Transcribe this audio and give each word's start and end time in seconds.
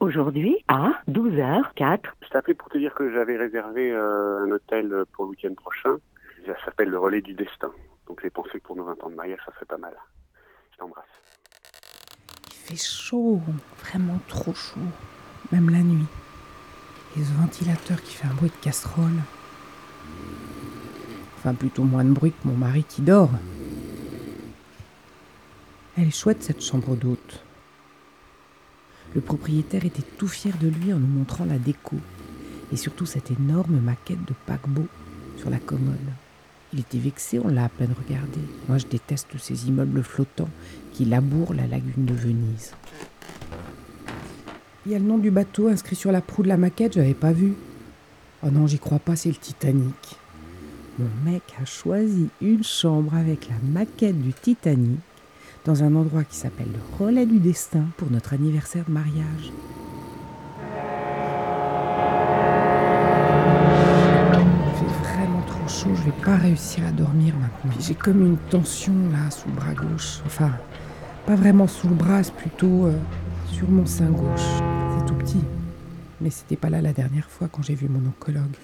aujourd'hui 0.00 0.56
à 0.68 0.92
12h04. 1.10 2.00
Je 2.22 2.28
t'ai 2.28 2.36
appelé 2.36 2.54
pour 2.54 2.68
te 2.68 2.78
dire 2.78 2.94
que 2.94 3.10
j'avais 3.12 3.36
réservé 3.36 3.92
euh, 3.92 4.44
un 4.44 4.50
hôtel 4.50 5.04
pour 5.12 5.24
le 5.24 5.30
week-end 5.30 5.54
prochain. 5.54 5.98
Ça 6.46 6.54
s'appelle 6.64 6.88
le 6.88 6.98
Relais 6.98 7.20
du 7.20 7.34
Destin. 7.34 7.72
Donc 8.06 8.20
j'ai 8.22 8.30
pensé 8.30 8.52
que 8.52 8.58
pour 8.64 8.76
nos 8.76 8.84
20 8.84 9.04
ans 9.04 9.10
de 9.10 9.14
mariage, 9.14 9.40
ça 9.44 9.52
serait 9.54 9.66
pas 9.66 9.76
mal. 9.78 9.94
Je 10.72 10.78
t'embrasse. 10.78 11.04
Il 12.46 12.76
fait 12.76 12.82
chaud, 12.82 13.40
vraiment 13.84 14.18
trop 14.28 14.54
chaud, 14.54 14.80
même 15.52 15.70
la 15.70 15.80
nuit. 15.80 16.06
Et 17.16 17.22
ce 17.22 17.32
ventilateur 17.34 18.00
qui 18.02 18.14
fait 18.14 18.26
un 18.26 18.34
bruit 18.34 18.50
de 18.50 18.64
casserole. 18.64 19.22
Enfin, 21.36 21.54
plutôt 21.54 21.84
moins 21.84 22.04
de 22.04 22.12
bruit 22.12 22.32
que 22.32 22.48
mon 22.48 22.56
mari 22.56 22.84
qui 22.84 23.02
dort. 23.02 23.30
Elle 25.96 26.08
est 26.08 26.10
chouette 26.10 26.42
cette 26.42 26.62
chambre 26.62 26.96
d'hôte. 26.96 27.44
Le 29.14 29.20
propriétaire 29.20 29.84
était 29.84 30.02
tout 30.18 30.28
fier 30.28 30.54
de 30.60 30.68
lui 30.68 30.92
en 30.92 30.98
nous 30.98 31.06
montrant 31.06 31.44
la 31.44 31.58
déco 31.58 31.96
et 32.72 32.76
surtout 32.76 33.06
cette 33.06 33.30
énorme 33.30 33.80
maquette 33.80 34.24
de 34.26 34.34
paquebot 34.46 34.86
sur 35.38 35.50
la 35.50 35.58
commode. 35.58 35.96
Il 36.72 36.80
était 36.80 36.98
vexé, 36.98 37.38
on 37.38 37.48
l'a 37.48 37.64
à 37.64 37.68
peine 37.70 37.94
regardé. 37.96 38.40
Moi, 38.68 38.76
je 38.76 38.86
déteste 38.86 39.28
ces 39.38 39.68
immeubles 39.68 40.02
flottants 40.02 40.50
qui 40.92 41.06
labourent 41.06 41.54
la 41.54 41.66
lagune 41.66 42.04
de 42.04 42.12
Venise. 42.12 42.72
Il 44.84 44.92
y 44.92 44.94
a 44.94 44.98
le 44.98 45.04
nom 45.04 45.18
du 45.18 45.30
bateau 45.30 45.68
inscrit 45.68 45.96
sur 45.96 46.12
la 46.12 46.20
proue 46.20 46.42
de 46.42 46.48
la 46.48 46.56
maquette, 46.58 46.94
j'avais 46.94 47.14
pas 47.14 47.32
vu. 47.32 47.54
Oh 48.42 48.50
non, 48.50 48.66
j'y 48.66 48.78
crois 48.78 48.98
pas, 48.98 49.16
c'est 49.16 49.30
le 49.30 49.36
Titanic. 49.36 50.16
Mon 50.98 51.08
mec 51.24 51.42
a 51.60 51.64
choisi 51.64 52.28
une 52.40 52.64
chambre 52.64 53.14
avec 53.14 53.48
la 53.48 53.56
maquette 53.62 54.20
du 54.20 54.32
Titanic 54.32 55.00
dans 55.64 55.82
un 55.82 55.94
endroit 55.94 56.24
qui 56.24 56.36
s'appelle 56.36 56.68
le 56.72 57.04
Relais 57.04 57.26
du 57.26 57.38
Destin 57.38 57.84
pour 57.96 58.10
notre 58.10 58.32
anniversaire 58.32 58.84
de 58.86 58.92
mariage. 58.92 59.52
Chaud, 65.68 65.94
je 65.94 66.04
vais 66.04 66.24
pas 66.24 66.36
réussir 66.36 66.86
à 66.86 66.92
dormir 66.92 67.34
maintenant. 67.36 67.78
J'ai 67.78 67.94
comme 67.94 68.24
une 68.24 68.38
tension 68.50 68.94
là 69.12 69.30
sous 69.30 69.50
le 69.50 69.54
bras 69.54 69.74
gauche. 69.74 70.20
Enfin, 70.24 70.50
pas 71.26 71.34
vraiment 71.34 71.66
sous 71.66 71.88
le 71.90 71.94
bras, 71.94 72.22
c'est 72.22 72.34
plutôt 72.34 72.86
euh, 72.86 72.94
sur 73.52 73.68
mon 73.68 73.84
sein 73.84 74.10
gauche. 74.10 74.40
C'est 74.40 75.06
tout 75.06 75.14
petit. 75.14 75.44
Mais 76.22 76.30
c'était 76.30 76.56
pas 76.56 76.70
là 76.70 76.80
la 76.80 76.94
dernière 76.94 77.28
fois 77.28 77.48
quand 77.52 77.62
j'ai 77.62 77.74
vu 77.74 77.86
mon 77.86 77.98
oncologue. 78.08 78.56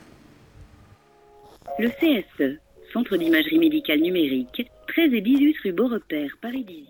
Le 1.79 1.91
CSE, 1.91 2.59
Centre 2.91 3.19
d'imagerie 3.19 3.59
médicale 3.59 4.01
numérique, 4.01 4.71
13 4.95 5.13
et 5.13 5.21
18 5.23 5.57
rue 5.65 5.73
Beaurepaire, 5.73 6.31
Paris 6.41 6.63
10 6.63 6.85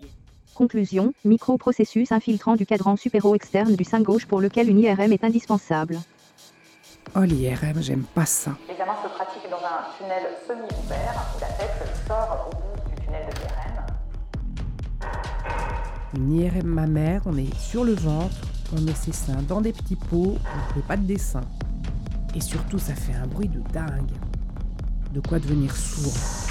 Conclusion, 0.53 1.15
microprocessus 1.23 2.05
infiltrant 2.11 2.55
du 2.55 2.67
cadran 2.67 2.97
supéro-externe 2.97 3.75
du 3.75 3.83
sein 3.83 3.99
gauche 3.99 4.27
pour 4.27 4.41
lequel 4.41 4.69
une 4.69 4.79
IRM 4.79 5.11
est 5.11 5.23
indispensable. 5.23 5.97
Oh 7.15 7.21
l'IRM, 7.21 7.81
j'aime 7.81 8.03
pas 8.03 8.27
ça. 8.27 8.55
L'examen 8.67 8.93
se 9.01 9.07
pratique 9.07 9.49
dans 9.49 9.57
un 9.57 9.89
tunnel 9.97 10.21
semi-ouvert 10.47 11.33
où 11.35 11.39
la 11.41 11.47
tête 11.47 12.05
sort 12.07 12.47
au 12.47 12.55
bout 12.55 12.91
du 12.91 13.01
tunnel 13.05 13.25
de 13.25 13.33
l'IRM. 13.39 13.87
Une 16.15 16.41
IRM 16.41 16.67
mammaire, 16.67 17.23
on 17.25 17.35
est 17.35 17.55
sur 17.57 17.83
le 17.83 17.95
ventre, 17.95 18.37
on 18.77 18.81
met 18.81 18.93
ses 18.93 19.13
seins 19.13 19.41
dans 19.47 19.61
des 19.61 19.73
petits 19.73 19.95
pots, 19.95 20.37
on 20.37 20.73
fait 20.75 20.87
pas 20.87 20.97
de 20.97 21.07
dessin. 21.07 21.41
Et 22.35 22.39
surtout, 22.39 22.77
ça 22.77 22.93
fait 22.93 23.15
un 23.15 23.25
bruit 23.25 23.49
de 23.49 23.61
dingue. 23.73 24.13
De 25.11 25.21
quoi 25.21 25.39
devenir 25.39 25.75
sourd. 25.75 26.44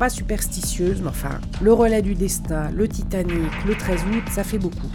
Pas 0.00 0.08
superstitieuse, 0.08 1.02
mais 1.02 1.10
enfin, 1.10 1.38
le 1.60 1.74
relais 1.74 2.00
du 2.00 2.14
destin, 2.14 2.70
le 2.70 2.88
Titanic, 2.88 3.52
le 3.66 3.74
13 3.74 4.02
août, 4.06 4.22
ça 4.30 4.42
fait 4.42 4.56
beaucoup. 4.56 4.90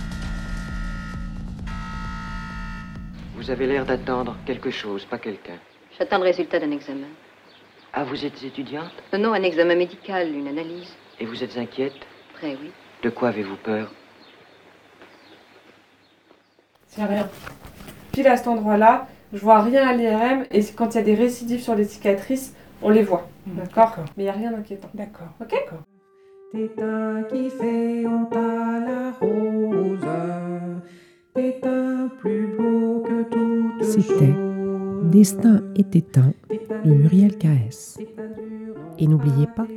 Vous 3.35 3.51
avez 3.51 3.67
l'air 3.67 3.85
d'attendre 3.85 4.35
quelque 4.47 4.71
chose, 4.71 5.05
pas 5.05 5.19
quelqu'un. 5.19 5.59
J'attends 5.99 6.17
le 6.17 6.23
résultat 6.23 6.57
d'un 6.57 6.71
examen. 6.71 7.05
Ah, 7.93 8.03
vous 8.03 8.25
êtes 8.25 8.43
étudiante? 8.43 8.93
Non, 9.13 9.19
non, 9.19 9.33
un 9.33 9.43
examen 9.43 9.75
médical, 9.75 10.33
une 10.33 10.47
analyse. 10.47 10.89
Et 11.19 11.27
vous 11.27 11.43
êtes 11.43 11.55
inquiète? 11.55 11.93
Très 12.33 12.55
oui. 12.55 12.71
De 13.03 13.11
quoi 13.11 13.27
avez-vous 13.27 13.57
peur? 13.57 13.91
C'est 16.87 17.05
rien. 17.05 17.29
Pile 18.11 18.27
à 18.27 18.37
cet 18.37 18.47
endroit-là, 18.47 19.07
je 19.33 19.37
vois 19.37 19.61
rien 19.61 19.87
à 19.87 19.93
l'IRM 19.93 20.45
et 20.49 20.65
quand 20.75 20.95
il 20.95 20.97
y 20.97 21.01
a 21.01 21.03
des 21.03 21.13
récidives 21.13 21.61
sur 21.61 21.75
les 21.75 21.85
cicatrices, 21.85 22.55
on 22.85 22.89
les 22.89 23.03
voit. 23.03 23.27
Mm, 23.45 23.57
d'accord 23.57 23.95
Mais 24.15 24.23
il 24.23 24.25
n'y 24.25 24.29
a 24.29 24.33
rien 24.33 24.51
d'inquiétant. 24.51 24.89
D'accord. 24.93 25.29
Ok 25.41 25.53
qui 27.29 27.49
fait 27.49 28.03
la 28.03 29.11
rose, 29.19 29.99
plus 32.19 32.47
beau 32.57 33.03
que 33.03 33.83
C'était 33.83 34.33
Destin 35.03 35.63
est 35.75 35.95
éteint 35.95 36.33
de 36.85 36.91
Muriel 36.91 37.37
K.S. 37.37 37.99
Et 38.97 39.07
n'oubliez 39.07 39.47
pas, 39.47 39.67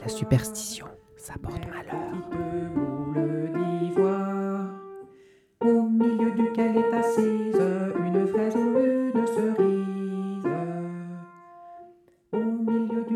la 0.00 0.08
superstition, 0.08 0.86
ça 1.16 1.34
porte 1.42 1.62
malheur. 1.66 2.04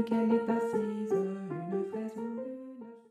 lequel 0.09 0.35
est 0.35 0.47
passé. 0.47 0.98